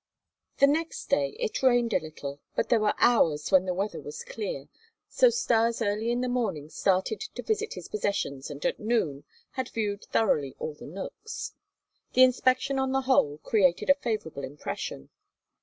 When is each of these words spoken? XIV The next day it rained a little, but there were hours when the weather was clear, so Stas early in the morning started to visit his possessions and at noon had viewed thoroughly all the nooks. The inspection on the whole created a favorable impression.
XIV 0.55 0.59
The 0.61 0.67
next 0.73 1.09
day 1.11 1.37
it 1.39 1.61
rained 1.61 1.93
a 1.93 1.99
little, 1.99 2.39
but 2.55 2.69
there 2.69 2.79
were 2.79 2.95
hours 2.97 3.51
when 3.51 3.65
the 3.65 3.73
weather 3.75 4.01
was 4.01 4.23
clear, 4.23 4.67
so 5.07 5.29
Stas 5.29 5.79
early 5.79 6.09
in 6.09 6.21
the 6.21 6.27
morning 6.27 6.69
started 6.71 7.19
to 7.35 7.43
visit 7.43 7.75
his 7.75 7.87
possessions 7.87 8.49
and 8.49 8.65
at 8.65 8.79
noon 8.79 9.25
had 9.51 9.69
viewed 9.69 10.05
thoroughly 10.05 10.55
all 10.57 10.73
the 10.73 10.87
nooks. 10.87 11.53
The 12.13 12.23
inspection 12.23 12.79
on 12.79 12.93
the 12.93 13.01
whole 13.01 13.37
created 13.43 13.91
a 13.91 13.93
favorable 13.93 14.43
impression. 14.43 15.11